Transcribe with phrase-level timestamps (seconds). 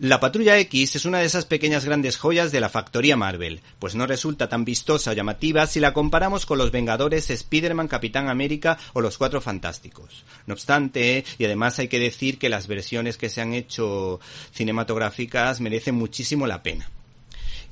[0.00, 3.94] La Patrulla X es una de esas pequeñas grandes joyas de la factoría Marvel, pues
[3.94, 8.76] no resulta tan vistosa o llamativa si la comparamos con los Vengadores, Spider-Man, Capitán América
[8.94, 10.24] o los Cuatro Fantásticos.
[10.46, 14.18] No obstante, y además hay que decir que las versiones que se han hecho
[14.52, 16.90] cinematográficas merecen muchísimo la pena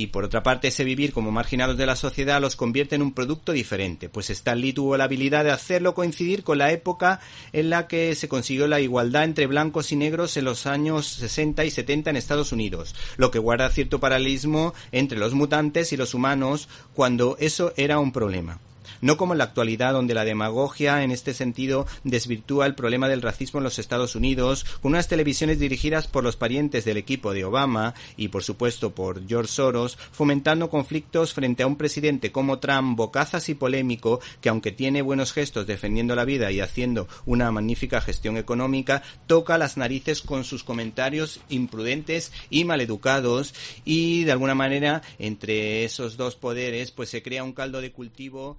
[0.00, 3.12] y por otra parte ese vivir como marginados de la sociedad los convierte en un
[3.12, 7.20] producto diferente, pues Stan Lee tuvo la habilidad de hacerlo coincidir con la época
[7.52, 11.66] en la que se consiguió la igualdad entre blancos y negros en los años 60
[11.66, 16.14] y 70 en Estados Unidos, lo que guarda cierto paralelismo entre los mutantes y los
[16.14, 18.58] humanos cuando eso era un problema
[19.00, 23.22] no como en la actualidad donde la demagogia en este sentido desvirtúa el problema del
[23.22, 27.44] racismo en los Estados Unidos con unas televisiones dirigidas por los parientes del equipo de
[27.44, 32.96] Obama y por supuesto por George Soros fomentando conflictos frente a un presidente como Trump
[32.96, 38.00] bocazas y polémico que aunque tiene buenos gestos defendiendo la vida y haciendo una magnífica
[38.00, 43.54] gestión económica toca las narices con sus comentarios imprudentes y maleducados
[43.84, 48.58] y de alguna manera entre esos dos poderes pues se crea un caldo de cultivo